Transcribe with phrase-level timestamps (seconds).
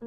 [0.00, 0.06] 这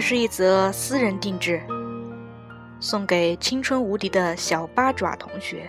[0.00, 1.60] 是一则私人定制，
[2.78, 5.68] 送给青春无敌的小八爪同学。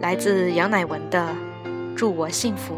[0.00, 1.28] 来自杨乃文的
[1.94, 2.74] 《祝我幸福》。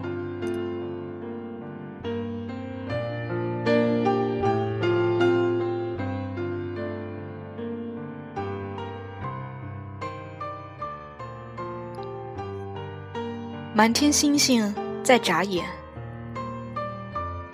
[13.76, 15.62] 满天星星在眨眼，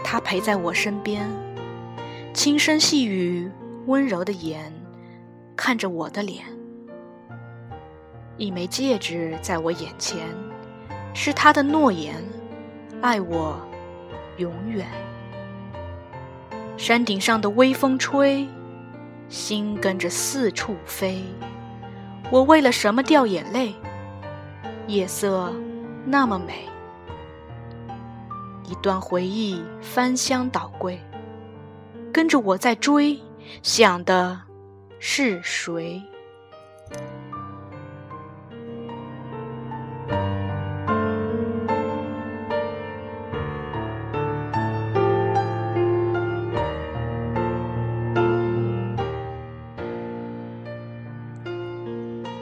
[0.04, 1.28] 他陪在我身边，
[2.32, 3.50] 轻声细语，
[3.86, 4.72] 温柔的眼
[5.56, 6.44] 看着我的脸。
[8.36, 10.20] 一枚戒指在我眼前，
[11.12, 12.14] 是他的诺言，
[13.00, 13.58] 爱我
[14.36, 14.86] 永远。
[16.76, 18.46] 山顶上的微风吹，
[19.28, 21.20] 心跟着四处飞。
[22.30, 23.74] 我为了什么掉眼泪？
[24.86, 25.52] 夜色。
[26.04, 26.68] 那么美，
[28.64, 31.00] 一段回忆翻箱倒柜，
[32.12, 33.18] 跟着我在追，
[33.62, 34.40] 想的
[34.98, 36.02] 是谁？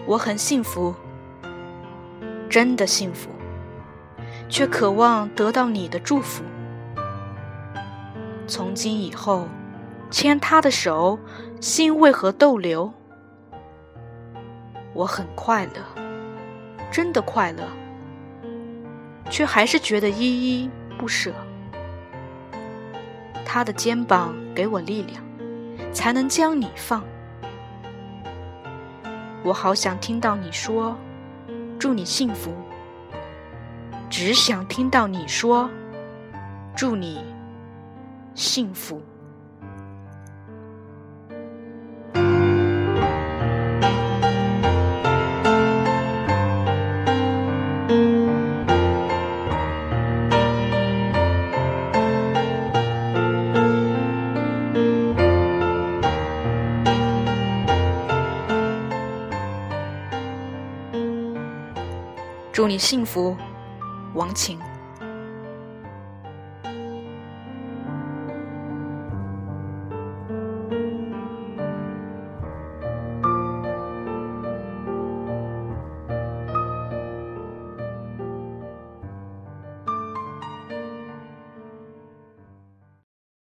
[0.06, 0.92] 我很幸福，
[2.48, 3.30] 真的幸福。
[4.50, 6.42] 却渴望得到你的祝福。
[8.46, 9.46] 从今以后，
[10.10, 11.18] 牵他的手，
[11.60, 12.92] 心为何逗留？
[14.92, 16.02] 我很快乐，
[16.90, 17.62] 真的快乐，
[19.30, 21.32] 却还是觉得依依不舍。
[23.44, 25.22] 他的肩膀给我力量，
[25.92, 27.04] 才能将你放。
[29.44, 30.96] 我好想听到你说
[31.78, 32.52] ：“祝你幸福。”
[34.10, 35.70] 只想听到你说
[36.74, 37.24] ：“祝你
[38.34, 39.00] 幸福。”
[62.52, 63.34] 祝你幸福。
[64.14, 64.58] 王晴。